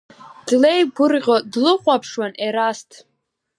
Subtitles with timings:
[0.47, 2.91] Длеигәырӷьо длыхәаԥшуан Ерасҭ.